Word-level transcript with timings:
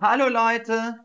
Hallo 0.00 0.28
Leute 0.28 1.04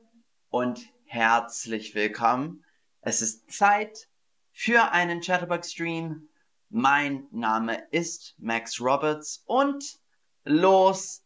und 0.50 0.82
herzlich 1.06 1.94
willkommen. 1.94 2.66
Es 3.02 3.22
ist 3.22 3.52
Zeit 3.52 4.10
für 4.52 4.92
einen 4.92 5.22
Chatterbox 5.22 5.72
Stream. 5.72 6.28
Mein 6.70 7.28
Name 7.32 7.88
ist 7.92 8.34
Max 8.40 8.82
Roberts 8.82 9.44
und 9.46 10.00
los 10.44 11.24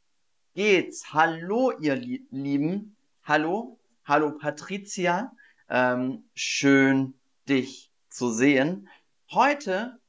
geht's. 0.53 1.13
Hallo 1.13 1.71
ihr 1.79 1.95
Lieben. 1.95 2.97
Hallo, 3.23 3.79
hallo 4.03 4.37
Patricia. 4.37 5.31
Ähm, 5.69 6.29
schön 6.35 7.17
dich 7.47 7.91
zu 8.09 8.29
sehen. 8.29 8.89
Heute 9.31 10.01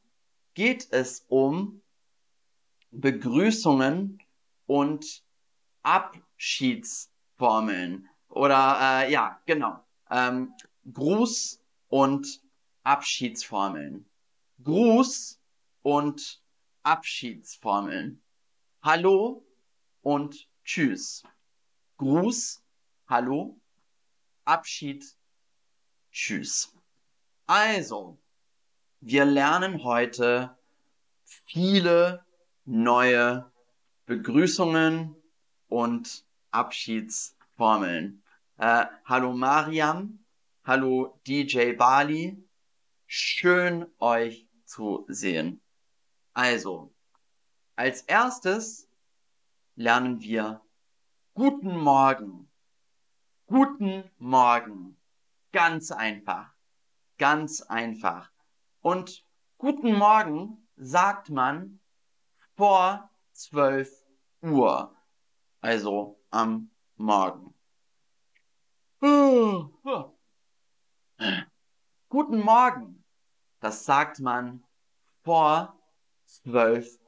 geht 0.54 0.92
es 0.92 1.24
um 1.28 1.82
Begrüßungen 2.90 4.20
und 4.66 5.22
Abschiedsformeln. 7.34 8.08
Oder 8.28 8.78
äh, 8.80 9.12
ja, 9.12 9.40
genau. 9.46 9.84
Ähm, 10.10 10.54
Gruß 10.92 11.60
und 11.88 12.42
Abschiedsformeln. 12.82 14.08
Gruß 14.62 15.40
und 15.82 16.42
Abschiedsformeln. 16.82 18.22
Hallo 18.82 19.44
und 20.02 20.48
Tschüss. 20.64 21.22
Gruß, 21.96 22.62
Hallo, 23.06 23.60
Abschied, 24.44 25.04
Tschüss. 26.10 26.74
Also, 27.46 28.18
wir 29.00 29.24
lernen 29.24 29.84
heute 29.84 30.56
viele 31.24 32.24
neue 32.64 33.50
Begrüßungen 34.06 35.14
und 35.68 36.24
Abschiedsformeln. 37.54 38.22
Äh, 38.58 38.86
hallo 39.04 39.32
Mariam, 39.32 40.24
hallo 40.64 41.20
DJ 41.26 41.72
Bali, 41.72 42.44
schön 43.06 43.86
euch 43.98 44.48
zu 44.64 45.04
sehen. 45.08 45.60
Also, 46.32 46.92
als 47.76 48.02
erstes 48.02 48.88
lernen 49.76 50.20
wir 50.20 50.62
Guten 51.34 51.76
Morgen. 51.76 52.50
Guten 53.46 54.10
Morgen. 54.18 54.96
Ganz 55.52 55.90
einfach. 55.92 56.52
Ganz 57.18 57.62
einfach. 57.62 58.30
Und 58.80 59.24
Guten 59.58 59.96
Morgen 59.96 60.68
sagt 60.76 61.30
man 61.30 61.80
vor 62.56 63.10
12 63.32 63.90
Uhr. 64.42 64.96
Also 65.60 66.20
am 66.30 66.73
Morgen. 66.96 67.54
Guten 72.08 72.40
Morgen. 72.40 73.04
Das 73.60 73.84
sagt 73.84 74.20
man 74.20 74.62
vor 75.22 75.78
12 76.26 76.98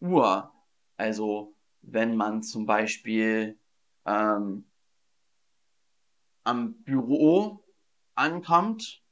Uhr. 0.00 0.52
Also 0.96 1.54
wenn 1.82 2.16
man 2.16 2.42
zum 2.42 2.66
Beispiel 2.66 3.58
ähm, 4.04 4.64
am 6.44 6.74
Büro 6.82 7.64
ankommt 8.14 9.02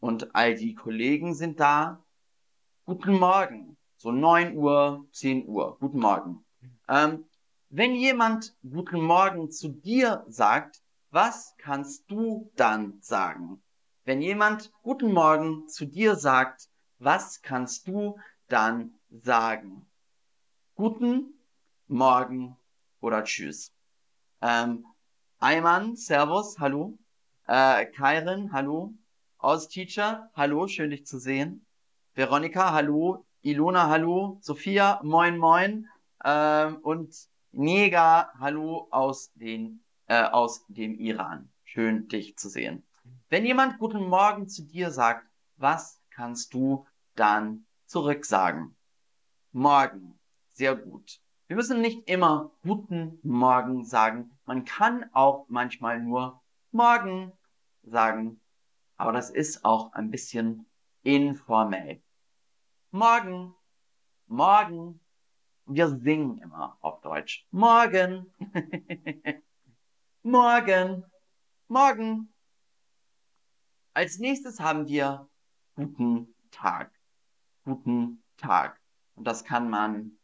und 0.00 0.34
all 0.34 0.54
die 0.54 0.74
Kollegen 0.74 1.34
sind 1.34 1.60
da. 1.60 2.04
Guten 2.84 3.18
Morgen. 3.18 3.76
So 3.96 4.10
9 4.10 4.56
Uhr, 4.56 5.06
10 5.12 5.46
Uhr. 5.46 5.78
Guten 5.78 6.00
Morgen. 6.00 6.44
Ähm, 6.88 7.24
wenn 7.76 7.96
jemand 7.96 8.54
Guten 8.62 9.00
Morgen 9.00 9.50
zu 9.50 9.68
dir 9.68 10.24
sagt, 10.28 10.80
was 11.10 11.56
kannst 11.58 12.08
du 12.08 12.48
dann 12.54 12.98
sagen? 13.00 13.60
Wenn 14.04 14.22
jemand 14.22 14.70
Guten 14.82 15.12
Morgen 15.12 15.66
zu 15.66 15.84
dir 15.84 16.14
sagt, 16.14 16.68
was 17.00 17.42
kannst 17.42 17.88
du 17.88 18.16
dann 18.46 18.94
sagen? 19.10 19.86
Guten 20.76 21.34
Morgen 21.88 22.56
oder 23.00 23.24
Tschüss. 23.24 23.72
Ähm, 24.40 24.86
Ayman, 25.40 25.96
Servus, 25.96 26.60
hallo. 26.60 26.96
Äh, 27.48 27.86
Kairin, 27.86 28.52
hallo. 28.52 28.94
Aus 29.38 29.66
Teacher, 29.66 30.30
hallo, 30.34 30.68
schön 30.68 30.90
dich 30.90 31.06
zu 31.06 31.18
sehen. 31.18 31.66
Veronika, 32.14 32.72
hallo. 32.72 33.26
Ilona, 33.42 33.88
hallo. 33.88 34.38
Sophia, 34.42 35.00
moin, 35.02 35.36
moin. 35.38 35.88
Ähm, 36.24 36.76
und 36.76 37.33
Nega, 37.56 38.32
hallo 38.40 38.88
aus, 38.90 39.32
den, 39.34 39.84
äh, 40.06 40.24
aus 40.24 40.66
dem 40.66 40.98
Iran. 40.98 41.52
Schön, 41.62 42.08
dich 42.08 42.36
zu 42.36 42.48
sehen. 42.48 42.84
Wenn 43.28 43.46
jemand 43.46 43.78
Guten 43.78 44.08
Morgen 44.08 44.48
zu 44.48 44.64
dir 44.64 44.90
sagt, 44.90 45.28
was 45.56 46.02
kannst 46.10 46.52
du 46.52 46.84
dann 47.14 47.64
zurücksagen? 47.86 48.74
Morgen. 49.52 50.18
Sehr 50.52 50.74
gut. 50.74 51.20
Wir 51.46 51.54
müssen 51.54 51.80
nicht 51.80 52.08
immer 52.08 52.50
Guten 52.64 53.20
Morgen 53.22 53.84
sagen. 53.84 54.32
Man 54.46 54.64
kann 54.64 55.08
auch 55.12 55.46
manchmal 55.48 56.00
nur 56.00 56.42
Morgen 56.72 57.30
sagen. 57.84 58.40
Aber 58.96 59.12
das 59.12 59.30
ist 59.30 59.64
auch 59.64 59.92
ein 59.92 60.10
bisschen 60.10 60.66
informell. 61.04 62.02
Morgen. 62.90 63.54
Morgen. 64.26 64.98
Wir 65.66 65.88
singen 65.88 66.38
immer 66.38 66.76
auf 66.80 67.00
Deutsch. 67.00 67.46
Morgen. 67.50 68.30
Morgen. 70.22 71.04
Morgen. 71.68 72.34
Als 73.94 74.18
nächstes 74.18 74.60
haben 74.60 74.86
wir 74.86 75.26
guten 75.74 76.34
Tag. 76.50 76.92
Guten 77.64 78.22
Tag. 78.36 78.78
Und 79.14 79.26
das 79.26 79.44
kann 79.44 79.70
man 79.70 80.18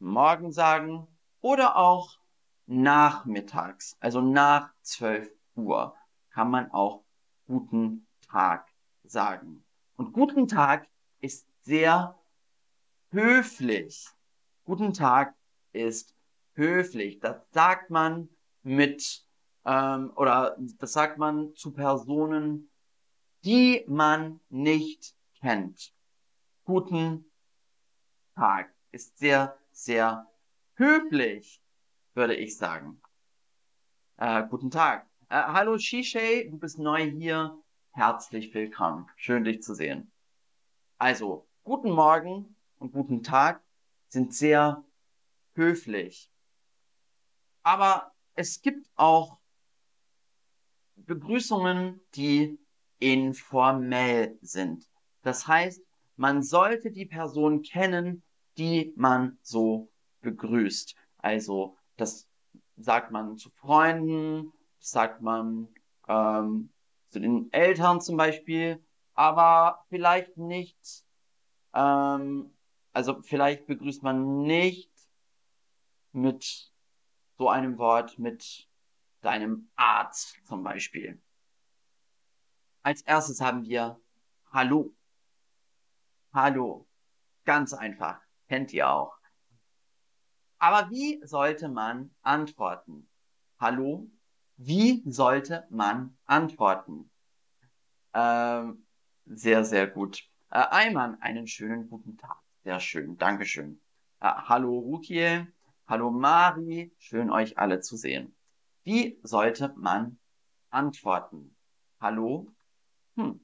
morgen 0.00 0.52
sagen 0.52 1.06
oder 1.40 1.76
auch 1.76 2.18
nachmittags, 2.66 3.96
also 4.00 4.20
nach 4.20 4.74
12 4.82 5.30
Uhr, 5.54 5.96
kann 6.30 6.50
man 6.50 6.70
auch 6.72 7.04
guten 7.46 8.06
Tag 8.20 8.68
sagen. 9.04 9.64
Und 9.96 10.12
guten 10.12 10.46
Tag 10.46 10.86
ist 11.20 11.48
sehr 11.62 12.18
höflich. 13.10 14.08
Guten 14.68 14.92
Tag 14.92 15.34
ist 15.72 16.14
höflich. 16.52 17.20
Das 17.20 17.36
sagt 17.52 17.88
man 17.88 18.28
mit, 18.62 19.24
ähm, 19.64 20.12
oder 20.14 20.58
das 20.78 20.92
sagt 20.92 21.16
man 21.16 21.54
zu 21.54 21.72
Personen, 21.72 22.70
die 23.46 23.82
man 23.88 24.40
nicht 24.50 25.14
kennt. 25.40 25.94
Guten 26.64 27.24
Tag 28.34 28.70
ist 28.92 29.16
sehr, 29.16 29.56
sehr 29.70 30.30
höflich, 30.74 31.62
würde 32.12 32.36
ich 32.36 32.58
sagen. 32.58 33.00
Äh, 34.18 34.46
guten 34.50 34.70
Tag. 34.70 35.08
Äh, 35.30 35.44
hallo 35.44 35.78
Shishay, 35.78 36.46
du 36.50 36.58
bist 36.58 36.78
neu 36.78 37.10
hier. 37.10 37.58
Herzlich 37.92 38.52
willkommen. 38.52 39.08
Schön 39.16 39.44
dich 39.44 39.62
zu 39.62 39.74
sehen. 39.74 40.12
Also, 40.98 41.48
guten 41.64 41.90
Morgen 41.90 42.54
und 42.78 42.92
guten 42.92 43.22
Tag 43.22 43.62
sind 44.08 44.34
sehr 44.34 44.84
höflich. 45.54 46.30
Aber 47.62 48.12
es 48.34 48.62
gibt 48.62 48.88
auch 48.96 49.38
Begrüßungen, 50.96 52.00
die 52.14 52.58
informell 52.98 54.38
sind. 54.40 54.88
Das 55.22 55.46
heißt, 55.46 55.82
man 56.16 56.42
sollte 56.42 56.90
die 56.90 57.06
Person 57.06 57.62
kennen, 57.62 58.22
die 58.56 58.92
man 58.96 59.38
so 59.42 59.90
begrüßt. 60.20 60.94
Also, 61.18 61.76
das 61.96 62.28
sagt 62.76 63.10
man 63.10 63.36
zu 63.36 63.50
Freunden, 63.50 64.52
das 64.78 64.90
sagt 64.90 65.22
man 65.22 65.68
ähm, 66.08 66.70
zu 67.10 67.20
den 67.20 67.52
Eltern 67.52 68.00
zum 68.00 68.16
Beispiel, 68.16 68.84
aber 69.14 69.84
vielleicht 69.88 70.36
nicht 70.36 71.04
ähm, 71.74 72.50
also 72.98 73.22
vielleicht 73.22 73.66
begrüßt 73.66 74.02
man 74.02 74.42
nicht 74.42 74.90
mit 76.10 76.72
so 77.36 77.48
einem 77.48 77.78
Wort 77.78 78.18
mit 78.18 78.68
deinem 79.20 79.70
Arzt 79.76 80.36
zum 80.44 80.64
Beispiel. 80.64 81.22
Als 82.82 83.02
erstes 83.02 83.40
haben 83.40 83.62
wir 83.62 84.00
Hallo. 84.50 84.96
Hallo. 86.32 86.88
Ganz 87.44 87.72
einfach. 87.72 88.20
Kennt 88.48 88.72
ihr 88.72 88.90
auch. 88.90 89.16
Aber 90.58 90.90
wie 90.90 91.24
sollte 91.24 91.68
man 91.68 92.12
antworten? 92.22 93.08
Hallo? 93.60 94.10
Wie 94.56 95.04
sollte 95.08 95.68
man 95.70 96.18
antworten? 96.24 97.12
Ähm, 98.12 98.84
sehr, 99.24 99.64
sehr 99.64 99.86
gut. 99.86 100.28
Äh, 100.50 100.64
Ayman, 100.68 101.22
einen 101.22 101.46
schönen 101.46 101.88
guten 101.88 102.18
Tag. 102.18 102.42
Sehr 102.68 102.80
schön, 102.80 103.16
Dankeschön. 103.16 103.80
Äh, 104.20 104.26
hallo 104.26 104.78
Rukiel, 104.78 105.50
hallo 105.86 106.10
Mari, 106.10 106.92
schön 106.98 107.30
euch 107.30 107.56
alle 107.56 107.80
zu 107.80 107.96
sehen. 107.96 108.36
Wie 108.84 109.18
sollte 109.22 109.72
man 109.78 110.18
antworten? 110.68 111.56
Hallo? 111.98 112.52
Hm. 113.16 113.40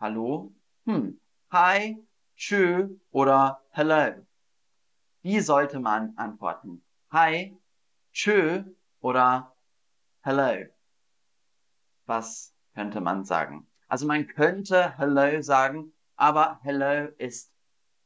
Hallo? 0.00 0.54
Hm. 0.86 1.20
Hi, 1.50 2.02
tschö 2.36 2.88
oder 3.10 3.62
hello? 3.68 4.26
Wie 5.20 5.40
sollte 5.40 5.78
man 5.78 6.16
antworten? 6.16 6.82
Hi, 7.10 7.54
tschö 8.14 8.64
oder 9.00 9.54
hello? 10.22 10.70
Was 12.06 12.54
könnte 12.72 13.02
man 13.02 13.26
sagen? 13.26 13.66
Also 13.88 14.06
man 14.06 14.26
könnte 14.26 14.96
hello 14.96 15.42
sagen, 15.42 15.92
aber 16.16 16.60
hello 16.62 17.12
ist 17.18 17.52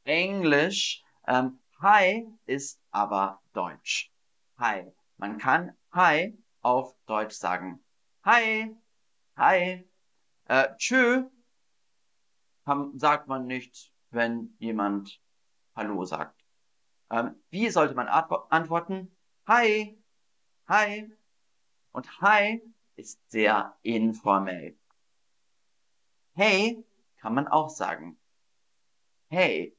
Englisch. 0.03 1.03
Ähm, 1.27 1.59
hi 1.79 2.27
ist 2.45 2.81
aber 2.91 3.41
Deutsch. 3.53 4.11
Hi. 4.57 4.91
Man 5.17 5.37
kann 5.37 5.77
hi 5.91 6.37
auf 6.61 6.95
Deutsch 7.05 7.35
sagen. 7.35 7.83
Hi. 8.23 8.75
Hi. 9.37 9.87
Äh, 10.45 10.75
tschö 10.77 11.29
kann, 12.65 12.97
sagt 12.97 13.27
man 13.27 13.47
nicht, 13.47 13.91
wenn 14.11 14.55
jemand 14.59 15.19
Hallo 15.75 16.05
sagt. 16.05 16.43
Ähm, 17.09 17.35
wie 17.49 17.69
sollte 17.69 17.95
man 17.95 18.07
antworten? 18.07 19.15
Hi. 19.47 19.97
Hi. 20.67 21.11
Und 21.91 22.21
hi 22.21 22.61
ist 22.95 23.19
sehr 23.29 23.75
informell. 23.81 24.77
Hey 26.33 26.83
kann 27.17 27.33
man 27.33 27.47
auch 27.47 27.69
sagen. 27.69 28.17
Hey. 29.29 29.75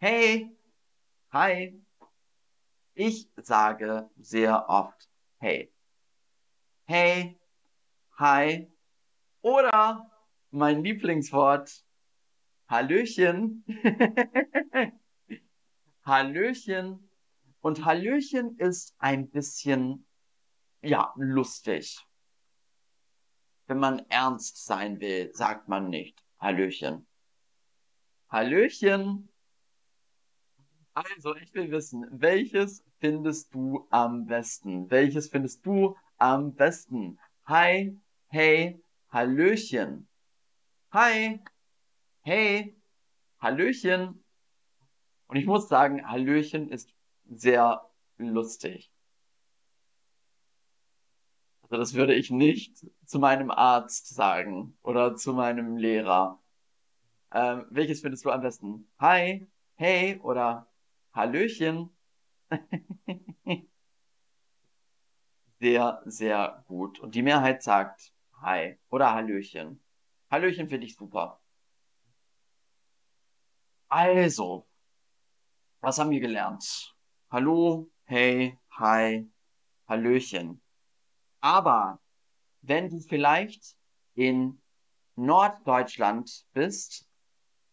Hey. 0.00 0.56
Hi. 1.32 1.74
Ich 2.94 3.28
sage 3.34 4.08
sehr 4.16 4.68
oft 4.68 5.08
hey. 5.38 5.72
Hey. 6.84 7.36
Hi. 8.16 8.70
Oder 9.40 10.08
mein 10.52 10.84
Lieblingswort 10.84 11.84
Hallöchen. 12.68 13.64
Hallöchen. 16.04 17.10
Und 17.60 17.84
Hallöchen 17.84 18.56
ist 18.56 18.94
ein 18.98 19.28
bisschen, 19.30 20.06
ja, 20.80 21.12
lustig. 21.16 21.98
Wenn 23.66 23.80
man 23.80 23.98
ernst 24.10 24.64
sein 24.64 25.00
will, 25.00 25.34
sagt 25.34 25.66
man 25.66 25.88
nicht 25.88 26.24
Hallöchen. 26.38 27.08
Hallöchen. 28.28 29.28
Also, 30.98 31.36
ich 31.36 31.54
will 31.54 31.70
wissen, 31.70 32.08
welches 32.10 32.82
findest 32.98 33.54
du 33.54 33.86
am 33.90 34.26
besten? 34.26 34.90
Welches 34.90 35.28
findest 35.28 35.64
du 35.64 35.96
am 36.16 36.54
besten? 36.54 37.20
Hi, 37.46 37.96
hey, 38.26 38.82
Hallöchen. 39.12 40.08
Hi, 40.90 41.38
hey, 42.22 42.76
Hallöchen. 43.40 44.24
Und 45.28 45.36
ich 45.36 45.46
muss 45.46 45.68
sagen, 45.68 46.04
Hallöchen 46.04 46.68
ist 46.68 46.92
sehr 47.28 47.88
lustig. 48.16 48.90
Also 51.62 51.76
das 51.76 51.94
würde 51.94 52.14
ich 52.14 52.32
nicht 52.32 52.84
zu 53.06 53.20
meinem 53.20 53.52
Arzt 53.52 54.08
sagen 54.08 54.76
oder 54.82 55.14
zu 55.14 55.32
meinem 55.32 55.76
Lehrer. 55.76 56.42
Ähm, 57.30 57.66
welches 57.70 58.00
findest 58.00 58.24
du 58.24 58.30
am 58.30 58.40
besten? 58.40 58.90
Hi, 58.98 59.46
hey 59.76 60.18
oder 60.24 60.67
Hallöchen? 61.18 61.90
sehr, 65.58 66.00
sehr 66.04 66.64
gut. 66.68 67.00
Und 67.00 67.16
die 67.16 67.22
Mehrheit 67.22 67.60
sagt 67.64 68.12
Hi 68.40 68.78
oder 68.88 69.12
Hallöchen. 69.14 69.82
Hallöchen 70.30 70.68
finde 70.68 70.86
ich 70.86 70.94
super. 70.94 71.40
Also, 73.88 74.68
was 75.80 75.98
haben 75.98 76.10
wir 76.10 76.20
gelernt? 76.20 76.94
Hallo, 77.32 77.90
hey, 78.04 78.56
hi, 78.70 79.28
Hallöchen. 79.88 80.62
Aber 81.40 81.98
wenn 82.62 82.90
du 82.90 83.00
vielleicht 83.00 83.76
in 84.14 84.62
Norddeutschland 85.16 86.46
bist, 86.52 87.08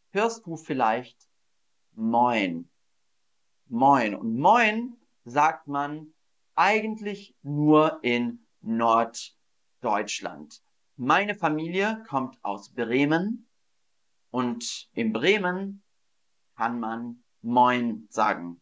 hörst 0.10 0.48
du 0.48 0.58
vielleicht 0.58 1.30
Moin. 1.92 2.72
Moin. 3.68 4.16
Und 4.16 4.38
Moin 4.38 4.98
sagt 5.24 5.68
man 5.68 6.14
eigentlich 6.56 7.36
nur 7.42 8.00
in 8.04 8.46
Norddeutschland. 8.62 10.62
Meine 10.98 11.36
Familie 11.36 12.04
kommt 12.08 12.38
aus 12.44 12.70
Bremen 12.70 13.48
und 14.32 14.90
in 14.94 15.12
Bremen 15.12 15.84
kann 16.56 16.80
man 16.80 17.24
Moin 17.42 18.08
sagen. 18.10 18.62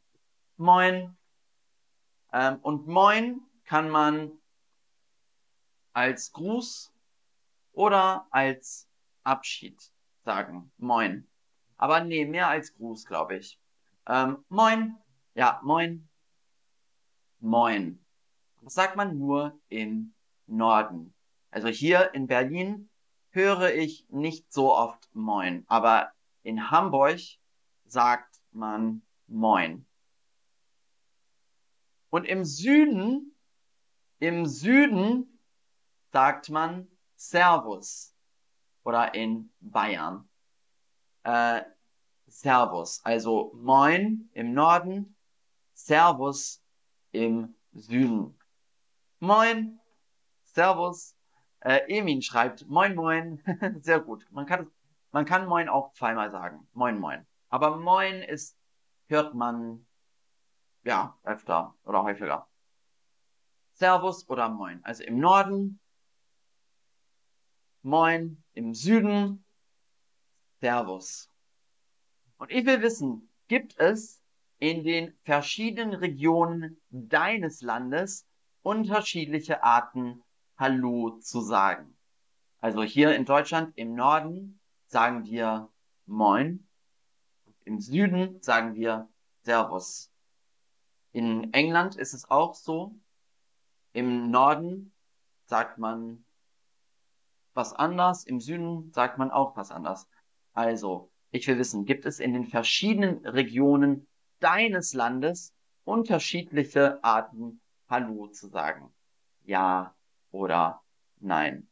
Moin. 0.57 1.15
Ähm, 2.31 2.57
und 2.61 2.87
Moin 2.87 3.41
kann 3.65 3.89
man 3.89 4.31
als 5.93 6.31
Gruß 6.31 6.91
oder 7.73 8.27
als 8.31 8.87
Abschied 9.23 9.79
sagen. 10.23 10.71
Moin. 10.77 11.27
Aber 11.77 12.03
nee, 12.03 12.25
mehr 12.25 12.47
als 12.47 12.73
Gruß, 12.75 13.05
glaube 13.05 13.37
ich. 13.37 13.59
Ähm, 14.07 14.43
moin. 14.49 14.97
Ja, 15.33 15.59
moin. 15.63 16.07
Moin. 17.39 17.99
Das 18.61 18.73
sagt 18.73 18.95
man 18.95 19.17
nur 19.17 19.59
im 19.69 20.13
Norden. 20.47 21.13
Also 21.51 21.67
hier 21.67 22.13
in 22.13 22.27
Berlin 22.27 22.89
höre 23.29 23.73
ich 23.73 24.05
nicht 24.09 24.51
so 24.51 24.73
oft 24.73 25.09
Moin. 25.13 25.63
Aber 25.67 26.11
in 26.43 26.71
Hamburg 26.71 27.19
sagt 27.85 28.39
man 28.51 29.01
Moin. 29.27 29.85
Und 32.09 32.25
im 32.25 32.45
Süden, 32.45 33.35
im 34.19 34.45
Süden 34.45 35.39
sagt 36.11 36.49
man 36.49 36.87
Servus 37.15 38.13
oder 38.83 39.15
in 39.15 39.51
Bayern 39.59 40.29
äh, 41.23 41.61
Servus. 42.33 42.99
Also 43.03 43.51
Moin 43.53 44.29
im 44.33 44.53
Norden, 44.53 45.15
Servus 45.73 46.63
im 47.11 47.55
Süden. 47.73 48.37
Moin, 49.19 49.79
Servus. 50.43 51.15
Äh, 51.59 51.81
Emin 51.87 52.21
schreibt 52.21 52.67
Moin 52.67 52.95
Moin. 52.95 53.41
Sehr 53.81 53.99
gut. 53.99 54.25
Man 54.31 54.47
kann, 54.47 54.69
man 55.11 55.25
kann 55.25 55.47
Moin 55.47 55.69
auch 55.69 55.93
zweimal 55.93 56.31
sagen. 56.31 56.67
Moin 56.73 56.99
Moin. 56.99 57.25
Aber 57.49 57.77
Moin 57.77 58.23
ist, 58.23 58.57
hört 59.07 59.35
man 59.35 59.85
ja 60.83 61.17
öfter 61.23 61.75
oder 61.85 62.03
häufiger. 62.03 62.47
Servus 63.73 64.27
oder 64.27 64.49
Moin. 64.49 64.83
Also 64.83 65.03
im 65.03 65.19
Norden 65.19 65.79
Moin, 67.83 68.43
im 68.53 68.73
Süden 68.73 69.45
Servus. 70.59 71.32
Und 72.43 72.51
ich 72.51 72.65
will 72.65 72.81
wissen, 72.81 73.29
gibt 73.47 73.79
es 73.79 74.21
in 74.59 74.83
den 74.83 75.15
verschiedenen 75.23 75.93
Regionen 75.93 76.75
deines 76.89 77.61
Landes 77.61 78.27
unterschiedliche 78.63 79.63
Arten 79.63 80.21
Hallo 80.57 81.11
zu 81.21 81.39
sagen? 81.39 81.95
Also 82.59 82.83
hier 82.83 83.15
in 83.15 83.23
Deutschland 83.23 83.71
im 83.77 83.95
Norden 83.95 84.59
sagen 84.87 85.23
wir 85.23 85.69
Moin, 86.05 86.67
im 87.63 87.79
Süden 87.79 88.41
sagen 88.41 88.75
wir 88.75 89.07
Servus. 89.43 90.11
In 91.13 91.53
England 91.53 91.95
ist 91.95 92.11
es 92.11 92.29
auch 92.29 92.55
so. 92.55 92.93
Im 93.93 94.31
Norden 94.31 94.91
sagt 95.45 95.77
man 95.77 96.25
was 97.53 97.71
anders. 97.71 98.25
Im 98.25 98.41
Süden 98.41 98.91
sagt 98.91 99.17
man 99.17 99.31
auch 99.31 99.55
was 99.55 99.71
anders. 99.71 100.09
Also, 100.51 101.12
ich 101.33 101.47
will 101.47 101.57
wissen, 101.57 101.85
gibt 101.85 102.05
es 102.05 102.19
in 102.19 102.33
den 102.33 102.45
verschiedenen 102.45 103.25
Regionen 103.25 104.07
deines 104.39 104.93
Landes 104.93 105.51
unterschiedliche 105.83 107.03
Arten 107.03 107.59
Hallo 107.89 108.27
zu 108.27 108.49
sagen? 108.49 108.93
Ja 109.43 109.95
oder 110.31 110.83
nein? 111.19 111.67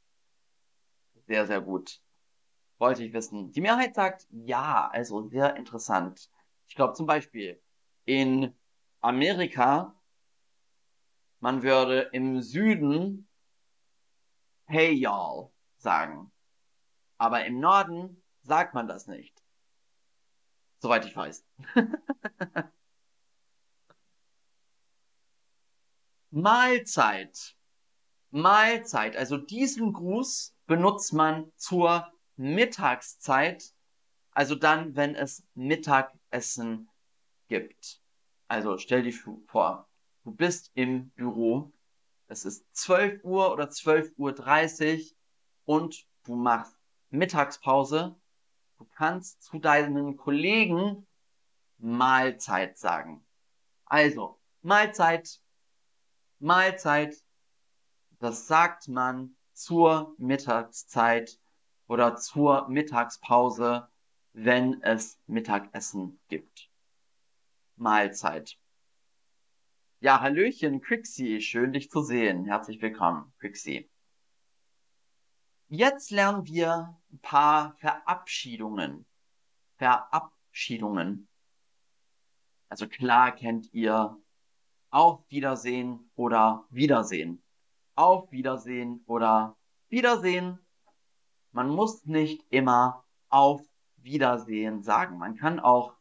Sehr, 1.27 1.45
sehr 1.45 1.61
gut. 1.61 2.01
Wollte 2.79 3.03
ich 3.03 3.13
wissen. 3.13 3.51
Die 3.51 3.61
Mehrheit 3.61 3.93
sagt 3.93 4.25
ja, 4.31 4.89
also 4.91 5.29
sehr 5.29 5.55
interessant. 5.55 6.31
Ich 6.67 6.73
glaube 6.73 6.93
zum 6.93 7.05
Beispiel 7.05 7.61
in 8.05 8.55
Amerika, 8.99 9.95
man 11.39 11.61
würde 11.61 12.09
im 12.13 12.41
Süden 12.41 13.27
Hey 14.65 14.91
y'all 14.93 15.51
sagen. 15.77 16.31
Aber 17.19 17.45
im 17.45 17.59
Norden 17.59 18.23
sagt 18.41 18.73
man 18.73 18.87
das 18.87 19.05
nicht. 19.05 19.40
Soweit 20.81 21.05
ich 21.05 21.15
weiß. 21.15 21.45
Mahlzeit. 26.31 27.55
Mahlzeit. 28.31 29.15
Also 29.15 29.37
diesen 29.37 29.93
Gruß 29.93 30.55
benutzt 30.65 31.13
man 31.13 31.51
zur 31.55 32.11
Mittagszeit. 32.35 33.75
Also 34.31 34.55
dann, 34.55 34.95
wenn 34.95 35.13
es 35.13 35.43
Mittagessen 35.53 36.89
gibt. 37.47 38.01
Also 38.47 38.79
stell 38.79 39.03
dir 39.03 39.13
vor, 39.45 39.87
du 40.23 40.31
bist 40.31 40.71
im 40.73 41.11
Büro. 41.11 41.71
Es 42.27 42.43
ist 42.43 42.65
12 42.75 43.23
Uhr 43.23 43.51
oder 43.51 43.65
12.30 43.65 45.11
Uhr 45.11 45.11
und 45.65 46.07
du 46.23 46.35
machst 46.35 46.75
Mittagspause. 47.11 48.15
Du 48.81 48.87
kannst 48.95 49.43
zu 49.43 49.59
deinen 49.59 50.17
Kollegen 50.17 51.05
Mahlzeit 51.77 52.79
sagen. 52.79 53.23
Also, 53.85 54.39
Mahlzeit, 54.63 55.39
Mahlzeit, 56.39 57.15
das 58.17 58.47
sagt 58.47 58.87
man 58.87 59.35
zur 59.53 60.15
Mittagszeit 60.17 61.37
oder 61.85 62.15
zur 62.15 62.67
Mittagspause, 62.69 63.87
wenn 64.33 64.81
es 64.81 65.19
Mittagessen 65.27 66.19
gibt. 66.27 66.71
Mahlzeit. 67.75 68.57
Ja, 69.99 70.21
Hallöchen, 70.21 70.81
Quixie, 70.81 71.39
schön 71.41 71.71
dich 71.71 71.91
zu 71.91 72.01
sehen. 72.01 72.45
Herzlich 72.45 72.81
willkommen, 72.81 73.31
Quixie. 73.37 73.91
Jetzt 75.73 76.11
lernen 76.11 76.45
wir 76.47 76.99
ein 77.13 77.19
paar 77.19 77.77
Verabschiedungen. 77.77 79.05
Verabschiedungen. 79.77 81.29
Also 82.67 82.89
klar 82.89 83.31
kennt 83.31 83.73
ihr 83.73 84.17
Auf 84.89 85.23
Wiedersehen 85.29 86.11
oder 86.15 86.65
Wiedersehen. 86.71 87.41
Auf 87.95 88.29
Wiedersehen 88.33 89.01
oder 89.07 89.55
Wiedersehen. 89.87 90.59
Man 91.53 91.69
muss 91.69 92.05
nicht 92.05 92.45
immer 92.49 93.05
Auf 93.29 93.61
Wiedersehen 93.95 94.83
sagen. 94.83 95.19
Man 95.19 95.37
kann 95.37 95.61
auch 95.61 95.95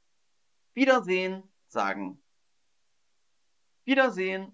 Wiedersehen 0.75 1.45
sagen. 1.69 2.21
Wiedersehen. 3.85 4.51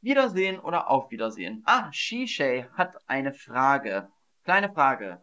Wiedersehen 0.00 0.60
oder 0.60 0.90
Auf 0.90 1.10
Wiedersehen. 1.10 1.62
Ah, 1.66 1.92
Shishay 1.92 2.66
hat 2.74 2.96
eine 3.08 3.32
Frage. 3.32 4.08
Kleine 4.44 4.72
Frage. 4.72 5.20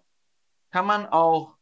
Kann 0.72 0.86
man 0.86 1.06
auch 1.06 1.56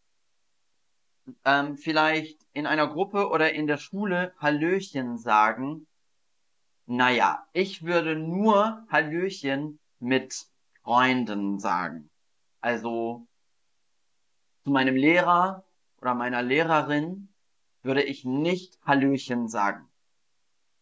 ähm, 1.45 1.77
vielleicht 1.77 2.45
in 2.53 2.65
einer 2.65 2.87
Gruppe 2.87 3.29
oder 3.29 3.53
in 3.53 3.67
der 3.67 3.77
Schule 3.77 4.33
Hallöchen 4.39 5.17
sagen. 5.17 5.87
Naja, 6.85 7.47
ich 7.53 7.83
würde 7.83 8.15
nur 8.15 8.85
Hallöchen 8.89 9.79
mit 9.99 10.47
Freunden 10.83 11.59
sagen. 11.59 12.09
Also 12.59 13.27
zu 14.63 14.71
meinem 14.71 14.95
Lehrer 14.95 15.63
oder 16.01 16.13
meiner 16.13 16.41
Lehrerin 16.41 17.29
würde 17.83 18.03
ich 18.03 18.25
nicht 18.25 18.79
Hallöchen 18.85 19.47
sagen. 19.47 19.87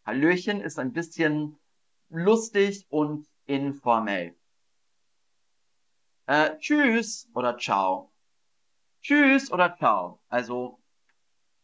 Hallöchen 0.06 0.62
ist 0.62 0.80
ein 0.80 0.94
bisschen 0.94 1.58
lustig 2.12 2.86
und 2.90 3.28
informell. 3.46 4.36
Äh, 6.28 6.58
tschüss 6.60 7.30
oder 7.34 7.58
ciao. 7.58 8.12
Tschüss 9.02 9.52
oder 9.52 9.76
ciao. 9.76 10.22
Also 10.28 10.80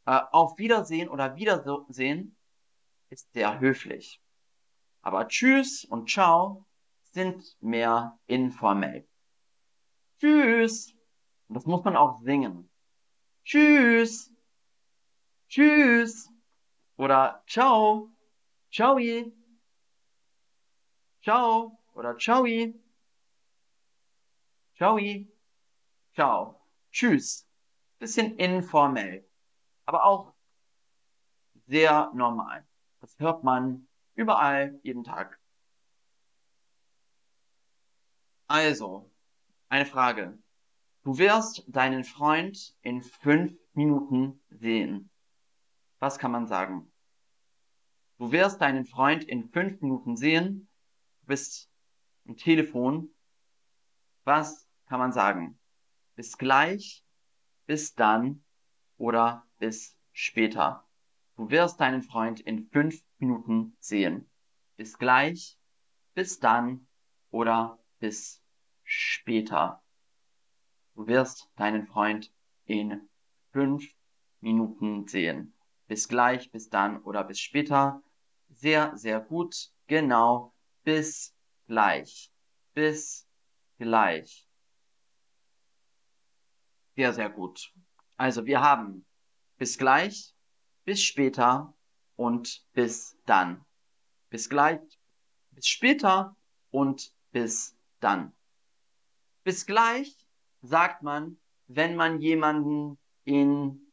äh, 0.06 0.20
auf 0.32 0.58
Wiedersehen 0.58 1.10
oder 1.10 1.36
Wiedersehen 1.36 2.36
ist 3.10 3.32
sehr 3.34 3.60
höflich. 3.60 4.22
Aber 5.02 5.28
Tschüss 5.28 5.86
und 5.86 6.10
Ciao 6.10 6.66
sind 7.12 7.56
mehr 7.62 8.20
informell. 8.26 9.08
Tschüss. 10.20 10.94
Und 11.48 11.56
das 11.56 11.66
muss 11.66 11.84
man 11.84 11.96
auch 11.96 12.20
singen. 12.22 12.70
Tschüss. 13.46 14.34
Tschüss. 15.48 16.30
Oder 16.98 17.44
Ciao. 17.48 18.10
Ciao. 18.72 18.98
Ciao. 21.28 21.78
Oder 21.94 22.18
Ciao. 22.18 22.46
Ciao. 24.78 24.98
Ciao. 26.14 26.62
Tschüss. 26.90 27.46
Bisschen 28.00 28.38
informell. 28.38 29.28
Aber 29.86 30.06
auch 30.06 30.34
sehr 31.66 32.14
normal. 32.14 32.66
Das 33.02 33.20
hört 33.20 33.44
man 33.44 33.90
überall, 34.16 34.80
jeden 34.84 35.04
Tag. 35.04 35.38
Also, 38.48 39.12
eine 39.68 39.86
Frage. 39.86 40.40
Du 41.04 41.18
wirst 41.18 41.66
deinen 41.68 42.06
Freund 42.06 42.74
in 42.84 43.02
fünf 43.02 43.54
Minuten 43.74 44.42
sehen. 44.50 45.10
Was 46.00 46.20
kann 46.20 46.32
man 46.32 46.48
sagen? 46.48 46.90
Du 48.18 48.32
wirst 48.32 48.62
deinen 48.62 48.86
Freund 48.86 49.26
in 49.26 49.50
fünf 49.50 49.82
Minuten 49.82 50.16
sehen. 50.16 50.70
Bist 51.28 51.70
im 52.26 52.36
Telefon. 52.36 53.10
Was 54.24 54.68
kann 54.88 55.00
man 55.00 55.12
sagen? 55.12 55.60
bis 56.18 56.38
gleich, 56.38 57.06
bis 57.68 57.94
dann 57.94 58.44
oder 58.98 59.48
bis 59.60 59.96
später. 60.12 60.84
Du 61.36 61.52
wirst 61.52 61.80
deinen 61.80 62.02
Freund 62.02 62.40
in 62.40 62.68
fünf 62.72 63.04
Minuten 63.20 63.78
sehen. 63.80 64.28
Bis 64.76 64.98
gleich, 64.98 65.58
bis 66.16 66.40
dann 66.40 66.88
oder 67.30 67.78
bis 68.00 68.42
später. 68.84 69.84
Du 70.96 71.06
wirst 71.06 71.52
deinen 71.56 71.86
Freund 71.86 72.34
in 72.66 73.08
fünf 73.52 73.86
Minuten 74.42 75.08
sehen. 75.08 75.54
Bis 75.88 76.08
gleich, 76.08 76.52
bis 76.52 76.70
dann 76.70 77.00
oder 77.04 77.24
bis 77.24 77.40
später. 77.40 78.02
Sehr, 78.50 78.98
sehr 78.98 79.20
gut. 79.20 79.72
Genau. 79.86 80.52
Bis 80.88 81.36
gleich. 81.68 82.32
Bis 82.74 83.28
gleich. 83.78 84.48
Sehr, 86.96 87.12
sehr 87.12 87.30
gut. 87.30 87.74
Also 88.16 88.46
wir 88.46 88.62
haben 88.62 89.06
bis 89.58 89.78
gleich, 89.78 90.34
bis 90.86 91.04
später 91.04 91.74
und 92.16 92.66
bis 92.72 93.18
dann. 93.26 93.66
Bis 94.30 94.48
gleich, 94.48 94.80
bis 95.52 95.68
später 95.68 96.38
und 96.72 97.14
bis 97.34 97.76
dann. 98.00 98.32
Bis 99.44 99.66
gleich 99.66 100.16
sagt 100.62 101.04
man, 101.04 101.38
wenn 101.68 101.98
man 101.98 102.22
jemanden 102.22 102.98
in 103.26 103.92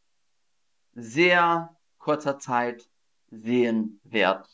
sehr 0.92 1.76
kurzer 1.98 2.38
Zeit 2.38 2.88
sehen 3.32 4.00
wird. 4.04 4.48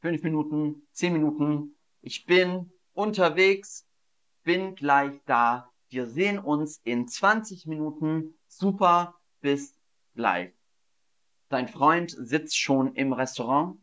Fünf 0.00 0.22
Minuten, 0.22 0.86
zehn 0.92 1.12
Minuten. 1.12 1.73
Ich 2.06 2.26
bin 2.26 2.70
unterwegs, 2.92 3.86
bin 4.42 4.74
gleich 4.74 5.22
da, 5.24 5.72
wir 5.88 6.06
sehen 6.06 6.38
uns 6.38 6.82
in 6.84 7.08
20 7.08 7.64
Minuten. 7.64 8.38
Super, 8.46 9.18
bis 9.40 9.80
gleich. 10.14 10.52
Dein 11.48 11.66
Freund 11.66 12.10
sitzt 12.10 12.58
schon 12.58 12.94
im 12.94 13.14
Restaurant. 13.14 13.80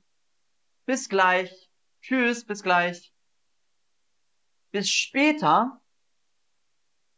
Bis 0.85 1.09
gleich. 1.09 1.71
Tschüss, 1.99 2.45
bis 2.45 2.61
gleich. 2.61 3.11
Bis 4.69 4.87
später 4.87 5.81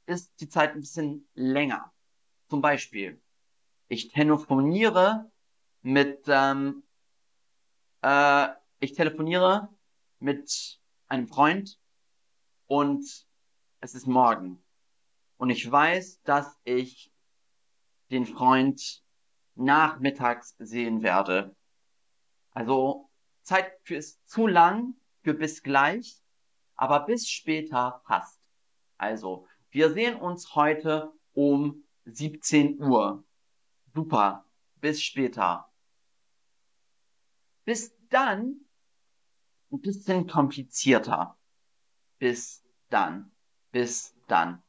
ist 0.05 0.39
die 0.39 0.47
Zeit 0.47 0.71
ein 0.71 0.79
bisschen 0.79 1.27
länger. 1.33 1.91
Zum 2.47 2.61
Beispiel, 2.61 3.21
ich 3.89 4.07
telefoniere 4.07 5.29
mit, 5.81 6.23
ähm, 6.27 6.83
äh, 8.01 8.47
ich 8.79 8.93
telefoniere 8.93 9.67
mit 10.19 10.79
einem 11.13 11.27
Freund 11.27 11.79
und 12.65 13.05
es 13.81 13.93
ist 13.93 14.07
morgen 14.07 14.63
und 15.37 15.51
ich 15.51 15.69
weiß, 15.69 16.23
dass 16.23 16.59
ich 16.63 17.13
den 18.09 18.25
Freund 18.25 19.03
nachmittags 19.53 20.55
sehen 20.57 21.03
werde. 21.03 21.55
Also 22.49 23.11
Zeit 23.43 23.71
für 23.83 23.97
ist 23.97 24.27
zu 24.27 24.47
lang 24.47 24.95
für 25.21 25.35
bis 25.35 25.61
gleich, 25.61 26.19
aber 26.75 27.01
bis 27.01 27.29
später 27.29 28.01
passt. 28.05 28.49
Also, 28.97 29.47
wir 29.69 29.93
sehen 29.93 30.15
uns 30.15 30.55
heute 30.55 31.13
um 31.33 31.83
17 32.05 32.81
Uhr. 32.81 33.23
Super, 33.93 34.45
bis 34.81 35.03
später. 35.03 35.71
Bis 37.65 37.95
dann 38.09 38.62
ein 39.73 39.81
bisschen 39.81 40.27
komplizierter. 40.27 41.35
Bis 42.19 42.63
dann, 42.89 43.31
bis 43.71 44.15
dann. 44.27 44.61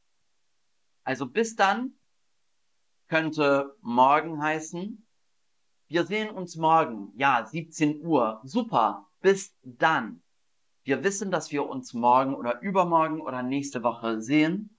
Also 1.05 1.27
bis 1.27 1.55
dann 1.55 1.93
könnte 3.09 3.77
morgen 3.83 4.43
heißen. 4.43 5.07
Wir 5.89 6.07
sehen 6.07 6.31
uns 6.31 6.57
morgen. 6.57 7.13
Ja, 7.17 7.47
17 7.47 8.05
Uhr. 8.05 8.41
Super. 8.45 9.07
bis 9.21 9.55
dann. 9.63 10.23
Wir 10.83 11.03
wissen, 11.03 11.31
dass 11.31 11.51
wir 11.51 11.67
uns 11.67 11.95
morgen 11.95 12.35
oder 12.35 12.61
übermorgen 12.61 13.23
oder 13.23 13.43
nächste 13.43 13.83
Woche 13.83 14.21
sehen. 14.21 14.77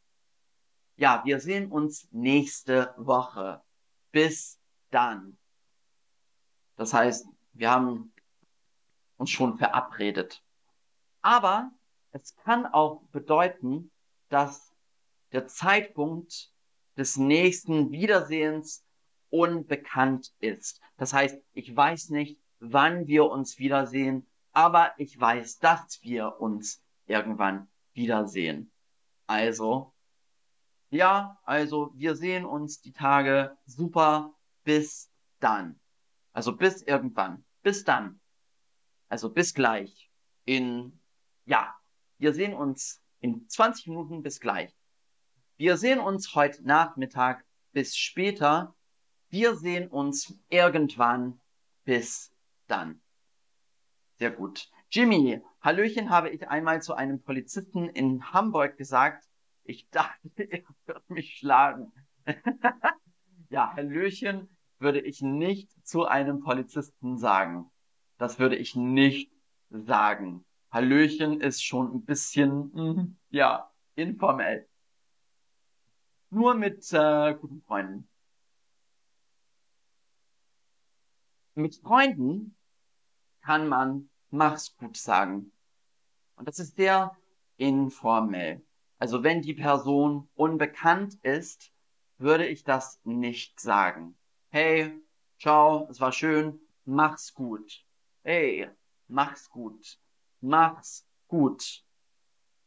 Ja, 0.98 1.24
wir 1.26 1.40
sehen 1.40 1.72
uns 1.72 2.08
nächste 2.12 2.94
Woche. 2.98 3.64
Bis 4.12 4.60
dann. 4.92 5.38
Das 6.76 6.94
heißt, 6.94 7.28
wir 7.54 7.72
haben 7.72 8.14
uns 9.18 9.30
schon 9.30 9.58
verabredet. 9.58 10.44
Aber 11.22 11.72
es 12.12 12.36
kann 12.38 12.66
auch 12.66 13.02
bedeuten, 13.12 13.92
dass 14.30 14.74
der 15.32 15.48
Zeitpunkt 15.48 16.52
des 16.98 17.18
nächsten 17.18 17.92
Wiedersehens 17.92 18.86
unbekannt 19.30 20.34
ist. 20.40 20.82
Das 20.98 21.14
heißt, 21.14 21.38
ich 21.54 21.76
weiß 21.76 22.10
nicht, 22.10 22.40
wann 22.60 23.08
wir 23.08 23.26
uns 23.26 23.60
wiedersehen, 23.60 24.26
aber 24.54 24.94
ich 24.98 25.20
weiß, 25.20 25.60
dass 25.60 26.02
wir 26.04 26.40
uns 26.40 26.82
irgendwann 27.06 27.68
wiedersehen. 27.94 28.72
Also, 29.28 29.94
ja, 30.90 31.38
also 31.44 31.92
wir 31.96 32.16
sehen 32.16 32.46
uns 32.46 32.80
die 32.80 32.94
Tage 32.94 33.58
super 33.66 34.34
bis 34.64 35.10
dann. 35.40 35.80
Also 36.32 36.56
bis 36.56 36.82
irgendwann. 36.82 37.44
Bis 37.62 37.84
dann. 37.84 38.20
Also 39.08 39.32
bis 39.32 39.54
gleich. 39.54 40.10
In, 40.46 41.00
ja, 41.46 41.76
wir 42.18 42.34
sehen 42.34 42.54
uns 42.54 43.02
in 43.20 43.48
20 43.48 43.88
Minuten 43.88 44.22
bis 44.22 44.40
gleich. 44.40 44.76
Wir 45.58 45.78
sehen 45.78 46.00
uns 46.00 46.36
heute 46.36 46.66
Nachmittag 46.66 47.46
bis 47.72 47.96
später. 47.96 48.76
Wir 49.30 49.56
sehen 49.56 49.88
uns 49.88 50.38
irgendwann 50.50 51.40
bis 51.84 52.32
dann. 52.68 53.02
Sehr 54.18 54.32
gut. 54.32 54.70
Jimmy, 54.92 55.42
Hallöchen 55.62 56.10
habe 56.10 56.30
ich 56.30 56.48
einmal 56.48 56.82
zu 56.82 56.94
einem 56.94 57.22
Polizisten 57.22 57.90
in 57.90 58.32
Hamburg 58.32 58.78
gesagt. 58.78 59.26
Ich 59.64 59.90
dachte, 59.92 60.44
er 60.44 60.64
wird 60.86 61.10
mich 61.10 61.38
schlagen. 61.38 61.92
ja, 63.50 63.74
Hallöchen 63.76 64.56
würde 64.80 65.02
ich 65.02 65.22
nicht 65.22 65.70
zu 65.86 66.06
einem 66.06 66.40
Polizisten 66.40 67.18
sagen. 67.18 67.72
Das 68.18 68.40
würde 68.40 68.56
ich 68.56 68.76
nicht 68.76 69.32
sagen. 69.70 70.46
Hallöchen 70.72 71.42
ist 71.42 71.64
schon 71.64 71.94
ein 71.94 72.06
bisschen, 72.06 72.72
mm, 72.74 73.18
ja, 73.30 73.72
informell. 73.96 74.68
Nur 76.30 76.56
mit 76.56 76.92
äh, 76.92 77.36
guten 77.36 77.62
Freunden. 77.62 78.10
Mit 81.54 81.76
Freunden 81.76 82.58
kann 83.42 83.68
man 83.68 84.10
mach's 84.36 84.76
gut 84.76 84.98
sagen. 84.98 85.52
Und 86.36 86.48
das 86.48 86.60
ist 86.60 86.76
sehr 86.76 87.16
informell. 87.58 88.66
Also 88.98 89.24
wenn 89.24 89.42
die 89.42 89.54
Person 89.54 90.30
unbekannt 90.36 91.16
ist, 91.24 91.72
würde 92.18 92.46
ich 92.46 92.64
das 92.64 93.00
nicht 93.04 93.60
sagen. 93.60 94.18
Hey, 94.50 94.94
ciao, 95.40 95.88
es 95.90 96.00
war 96.00 96.12
schön, 96.12 96.60
mach's 96.86 97.34
gut. 97.34 97.85
Hey, 98.28 98.68
mach's 99.08 99.48
gut. 99.48 100.00
Mach's 100.42 101.06
gut. 101.28 101.86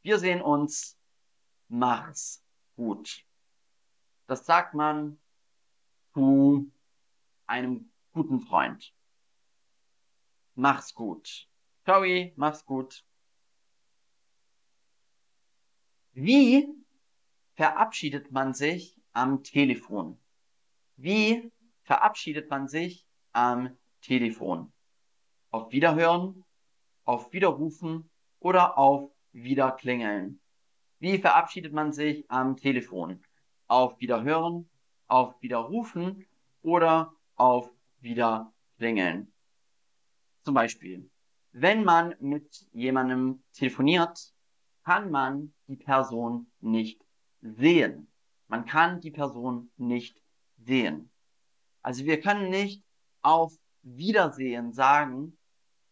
Wir 0.02 0.20
sehen 0.20 0.40
uns. 0.40 0.96
Mach's 1.66 2.44
gut. 2.76 3.24
Das 4.28 4.46
sagt 4.46 4.74
man 4.74 5.18
zu 6.14 6.70
einem 7.48 7.90
guten 8.12 8.38
Freund. 8.38 8.94
Mach's 10.54 10.94
gut. 10.94 11.48
Ciao, 11.82 12.04
mach's 12.36 12.64
gut. 12.64 13.04
Wie 16.12 16.68
verabschiedet 17.56 18.30
man 18.30 18.54
sich 18.54 18.96
am 19.12 19.42
Telefon? 19.42 20.20
Wie 20.94 21.50
verabschiedet 21.82 22.48
man 22.48 22.68
sich 22.68 23.04
am 23.32 23.76
Telefon? 24.02 24.72
Auf 25.50 25.72
Wiederhören, 25.72 26.44
auf 27.04 27.32
Widerrufen 27.32 28.10
oder 28.38 28.76
auf 28.76 29.10
Wiederklingeln? 29.32 30.40
Wie 30.98 31.18
verabschiedet 31.18 31.72
man 31.72 31.92
sich 31.92 32.30
am 32.30 32.56
Telefon? 32.56 33.22
Auf 33.66 33.98
Wiederhören, 34.00 34.68
auf 35.06 35.40
Widerrufen 35.40 36.26
oder 36.62 37.14
auf 37.36 37.70
Wiederklingeln? 38.00 39.32
Zum 40.44 40.54
Beispiel, 40.54 41.10
wenn 41.52 41.82
man 41.82 42.14
mit 42.20 42.66
jemandem 42.72 43.42
telefoniert, 43.52 44.34
kann 44.84 45.10
man 45.10 45.54
die 45.66 45.76
Person 45.76 46.50
nicht 46.60 47.02
sehen. 47.40 48.08
Man 48.48 48.66
kann 48.66 49.00
die 49.00 49.10
Person 49.10 49.70
nicht 49.76 50.22
sehen. 50.58 51.10
Also 51.82 52.04
wir 52.04 52.20
können 52.20 52.50
nicht 52.50 52.82
auf 53.22 53.54
Wiedersehen 53.96 54.72
sagen, 54.72 55.36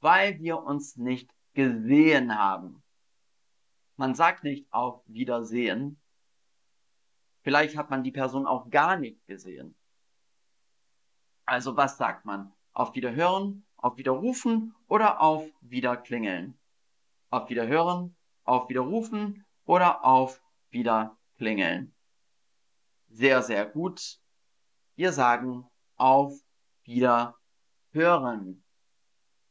weil 0.00 0.38
wir 0.40 0.62
uns 0.62 0.96
nicht 0.96 1.30
gesehen 1.54 2.38
haben. 2.38 2.82
Man 3.96 4.14
sagt 4.14 4.44
nicht 4.44 4.70
auf 4.72 5.02
Wiedersehen. 5.06 5.98
Vielleicht 7.42 7.76
hat 7.76 7.90
man 7.90 8.04
die 8.04 8.12
Person 8.12 8.46
auch 8.46 8.68
gar 8.70 8.98
nicht 8.98 9.24
gesehen. 9.26 9.74
Also 11.46 11.76
was 11.76 11.96
sagt 11.96 12.24
man? 12.24 12.52
Auf 12.72 12.94
Wiederhören, 12.94 13.64
auf 13.76 13.96
Widerrufen 13.96 14.74
oder 14.88 15.20
auf 15.20 15.48
Wiederklingeln? 15.60 16.58
Auf 17.30 17.48
Wiederhören, 17.48 18.14
auf 18.44 18.68
Widerrufen 18.68 19.46
oder 19.64 20.04
auf 20.04 20.42
Wiederklingeln? 20.70 21.94
Sehr, 23.08 23.42
sehr 23.42 23.64
gut. 23.64 24.20
Wir 24.96 25.12
sagen 25.12 25.66
auf 25.96 26.34
Wiederhören. 26.84 27.34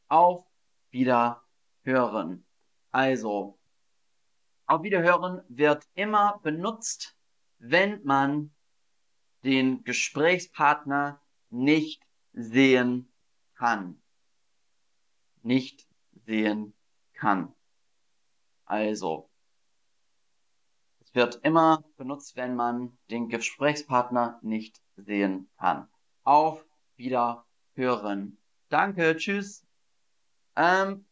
Auf 0.06 0.44
Wiederhören. 0.92 2.46
Also, 2.92 3.58
auf 4.66 4.82
Wiederhören 4.84 5.42
wird 5.48 5.88
immer 5.94 6.38
benutzt, 6.44 7.16
wenn 7.58 8.04
man 8.04 8.54
den 9.42 9.82
Gesprächspartner 9.82 11.20
nicht 11.50 12.06
sehen 12.34 13.12
kann. 13.56 14.00
Nicht 15.42 15.88
sehen 16.24 16.72
kann. 17.14 17.52
Also, 18.64 19.28
es 21.00 21.12
wird 21.16 21.40
immer 21.42 21.82
benutzt, 21.96 22.36
wenn 22.36 22.54
man 22.54 22.96
den 23.10 23.28
Gesprächspartner 23.28 24.38
nicht 24.42 24.80
sehen 24.94 25.50
kann. 25.56 25.88
Auf 26.22 26.64
Wiederhören. 26.94 27.45
Danke, 28.70 29.14
tschüss. 29.16 29.62
Ähm, 30.56 31.04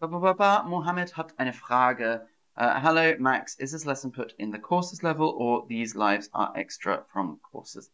Mohammed 0.00 1.16
hat 1.16 1.38
eine 1.38 1.52
Frage. 1.52 2.26
Uh, 2.56 2.80
hello, 2.80 3.14
Max. 3.18 3.56
Is 3.58 3.72
this 3.72 3.84
lesson 3.84 4.10
put 4.10 4.32
in 4.38 4.50
the 4.50 4.58
courses 4.58 5.02
level 5.02 5.28
or 5.28 5.66
these 5.68 5.94
lives 5.94 6.30
are 6.32 6.56
extra 6.56 7.04
from 7.12 7.38
courses 7.52 7.90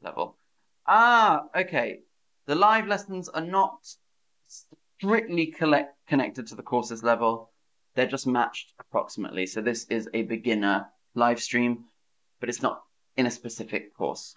level? 0.00 0.38
Ah, 0.86 1.44
okay. 1.54 2.00
The 2.46 2.54
live 2.54 2.86
lessons 2.86 3.28
are 3.28 3.44
not 3.44 3.86
strictly 4.46 5.48
collect- 5.48 5.94
connected 6.06 6.46
to 6.46 6.54
the 6.54 6.62
courses 6.62 7.02
level. 7.02 7.50
They're 7.94 8.06
just 8.06 8.26
matched 8.26 8.72
approximately. 8.78 9.44
So 9.46 9.60
this 9.60 9.84
is 9.90 10.08
a 10.14 10.22
beginner 10.22 10.90
live 11.14 11.40
stream, 11.40 11.84
but 12.40 12.48
it's 12.48 12.62
not 12.62 12.85
in 13.16 13.26
a 13.26 13.30
specific 13.30 13.94
course. 13.94 14.36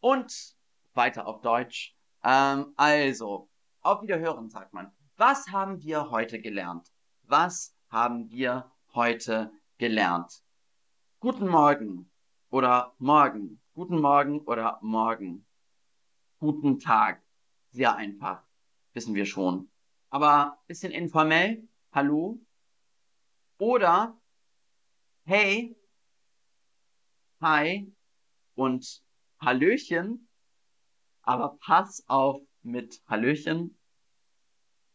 Und 0.00 0.56
weiter 0.94 1.26
auf 1.26 1.40
Deutsch. 1.42 1.94
Ähm, 2.24 2.72
also, 2.76 3.48
auf 3.82 4.02
Wiederhören 4.02 4.50
sagt 4.50 4.72
man. 4.72 4.90
Was 5.16 5.48
haben 5.48 5.82
wir 5.82 6.10
heute 6.10 6.40
gelernt? 6.40 6.88
Was 7.24 7.74
haben 7.90 8.30
wir 8.30 8.70
heute 8.94 9.52
gelernt? 9.76 10.42
Guten 11.20 11.46
Morgen 11.46 12.10
oder 12.50 12.94
morgen. 12.98 13.60
Guten 13.74 14.00
Morgen 14.00 14.40
oder 14.40 14.78
morgen. 14.80 15.46
Guten 16.38 16.78
Tag. 16.78 17.22
Sehr 17.70 17.94
einfach. 17.94 18.42
Wissen 18.94 19.14
wir 19.14 19.26
schon. 19.26 19.70
Aber 20.08 20.58
bisschen 20.66 20.90
informell. 20.90 21.68
Hallo. 21.92 22.40
Oder 23.58 24.18
hey, 25.24 25.76
hi 27.40 27.90
und 28.54 29.02
Hallöchen. 29.40 30.28
Aber 31.22 31.56
pass 31.60 32.04
auf 32.06 32.40
mit 32.62 33.02
Hallöchen. 33.06 33.78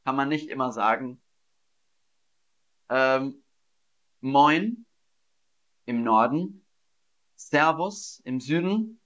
Kann 0.03 0.15
man 0.15 0.29
nicht 0.29 0.49
immer 0.49 0.71
sagen. 0.71 1.21
Ähm, 2.89 3.43
Moin 4.21 4.85
im 5.85 6.03
Norden, 6.03 6.65
Servus 7.35 8.21
im 8.23 8.39
Süden. 8.39 8.99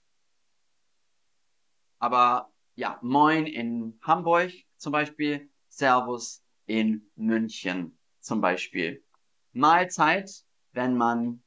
Aber 2.00 2.52
ja, 2.76 3.00
Moin 3.02 3.46
in 3.46 4.00
Hamburg 4.02 4.52
zum 4.78 4.92
Beispiel, 4.92 5.50
Servus 5.68 6.44
in 6.66 7.10
München 7.16 7.98
zum 8.20 8.42
Beispiel. 8.42 9.04
Mahlzeit, 9.54 10.46
wenn 10.72 10.96
man 10.96 11.44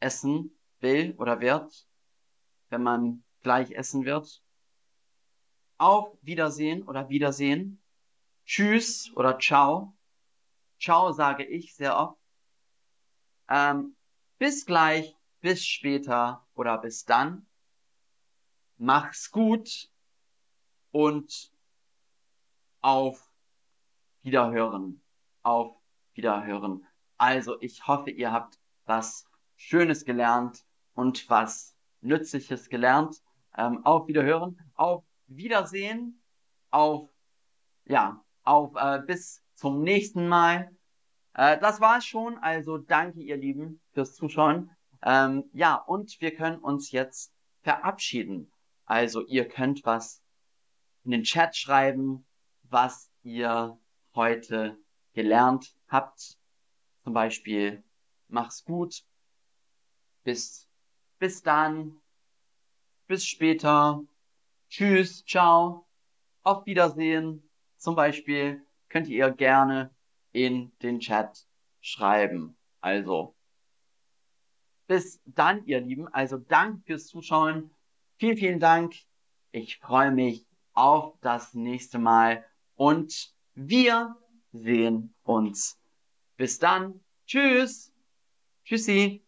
essen 0.00 0.55
will 0.86 1.14
oder 1.18 1.40
wird, 1.40 1.86
wenn 2.70 2.82
man 2.82 3.24
gleich 3.42 3.72
essen 3.72 4.04
wird. 4.04 4.42
Auf 5.78 6.16
Wiedersehen 6.22 6.82
oder 6.84 7.08
Wiedersehen. 7.08 7.82
Tschüss 8.44 9.12
oder 9.14 9.38
Ciao. 9.38 9.94
Ciao 10.78 11.12
sage 11.12 11.44
ich 11.44 11.74
sehr 11.74 11.96
oft. 11.96 12.18
Ähm, 13.48 13.96
bis 14.38 14.64
gleich, 14.64 15.14
bis 15.40 15.64
später 15.64 16.46
oder 16.54 16.78
bis 16.78 17.04
dann. 17.04 17.46
Mach's 18.78 19.30
gut 19.30 19.90
und 20.92 21.52
auf 22.80 23.30
Wiederhören. 24.22 25.02
Auf 25.42 25.76
Wiederhören. 26.14 26.86
Also, 27.16 27.60
ich 27.60 27.86
hoffe, 27.86 28.10
ihr 28.10 28.32
habt 28.32 28.58
was 28.84 29.26
Schönes 29.56 30.04
gelernt 30.04 30.65
und 30.96 31.30
was 31.30 31.76
Nützliches 32.00 32.68
gelernt. 32.68 33.22
Ähm, 33.56 33.84
auf 33.86 34.08
Wiederhören, 34.08 34.58
auf 34.74 35.04
Wiedersehen, 35.28 36.20
auf, 36.70 37.08
ja, 37.84 38.22
auf 38.42 38.74
äh, 38.76 39.00
bis 39.06 39.42
zum 39.54 39.82
nächsten 39.82 40.28
Mal. 40.28 40.70
Äh, 41.34 41.58
das 41.58 41.80
war's 41.80 42.04
schon. 42.04 42.38
Also 42.38 42.78
danke, 42.78 43.20
ihr 43.20 43.36
Lieben, 43.36 43.80
fürs 43.92 44.14
Zuschauen. 44.14 44.70
Ähm, 45.02 45.44
ja, 45.52 45.76
und 45.76 46.20
wir 46.20 46.34
können 46.34 46.58
uns 46.58 46.90
jetzt 46.90 47.32
verabschieden. 47.62 48.50
Also 48.84 49.24
ihr 49.26 49.48
könnt 49.48 49.84
was 49.84 50.22
in 51.04 51.12
den 51.12 51.22
Chat 51.22 51.56
schreiben, 51.56 52.26
was 52.64 53.10
ihr 53.22 53.78
heute 54.14 54.76
gelernt 55.12 55.74
habt. 55.88 56.38
Zum 57.04 57.12
Beispiel, 57.12 57.84
mach's 58.28 58.64
gut. 58.64 59.02
Bis, 60.24 60.65
bis 61.18 61.42
dann. 61.42 61.96
Bis 63.06 63.24
später. 63.26 64.02
Tschüss, 64.68 65.24
ciao. 65.24 65.86
Auf 66.42 66.66
Wiedersehen. 66.66 67.42
Zum 67.76 67.94
Beispiel 67.94 68.64
könnt 68.88 69.08
ihr 69.08 69.30
gerne 69.30 69.94
in 70.32 70.72
den 70.82 71.00
Chat 71.00 71.46
schreiben. 71.80 72.56
Also, 72.80 73.34
bis 74.86 75.20
dann, 75.24 75.64
ihr 75.66 75.80
Lieben. 75.80 76.08
Also, 76.08 76.38
danke 76.38 76.82
fürs 76.84 77.06
Zuschauen. 77.06 77.70
Vielen, 78.18 78.36
vielen 78.36 78.60
Dank. 78.60 78.94
Ich 79.52 79.78
freue 79.78 80.12
mich 80.12 80.46
auf 80.72 81.14
das 81.20 81.54
nächste 81.54 81.98
Mal 81.98 82.44
und 82.74 83.34
wir 83.54 84.16
sehen 84.52 85.14
uns. 85.22 85.78
Bis 86.36 86.58
dann. 86.58 87.00
Tschüss. 87.26 87.92
Tschüssi. 88.64 89.25